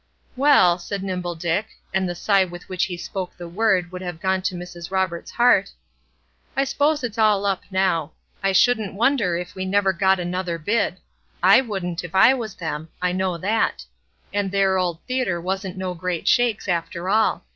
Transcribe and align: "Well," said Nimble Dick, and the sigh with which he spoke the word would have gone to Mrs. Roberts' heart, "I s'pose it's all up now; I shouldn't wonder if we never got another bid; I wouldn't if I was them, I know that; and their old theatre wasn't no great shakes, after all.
"Well," 0.35 0.79
said 0.79 1.03
Nimble 1.03 1.35
Dick, 1.35 1.67
and 1.93 2.09
the 2.09 2.15
sigh 2.15 2.43
with 2.43 2.67
which 2.67 2.85
he 2.85 2.97
spoke 2.97 3.37
the 3.37 3.47
word 3.47 3.91
would 3.91 4.01
have 4.01 4.19
gone 4.19 4.41
to 4.41 4.55
Mrs. 4.55 4.89
Roberts' 4.89 5.29
heart, 5.29 5.69
"I 6.57 6.63
s'pose 6.63 7.03
it's 7.03 7.19
all 7.19 7.45
up 7.45 7.61
now; 7.69 8.13
I 8.41 8.51
shouldn't 8.51 8.95
wonder 8.95 9.37
if 9.37 9.53
we 9.53 9.63
never 9.63 9.93
got 9.93 10.19
another 10.19 10.57
bid; 10.57 10.97
I 11.43 11.61
wouldn't 11.61 12.03
if 12.03 12.15
I 12.15 12.33
was 12.33 12.55
them, 12.55 12.89
I 12.99 13.11
know 13.11 13.37
that; 13.37 13.85
and 14.33 14.49
their 14.49 14.79
old 14.79 14.99
theatre 15.05 15.39
wasn't 15.39 15.77
no 15.77 15.93
great 15.93 16.27
shakes, 16.27 16.67
after 16.67 17.07
all. 17.07 17.45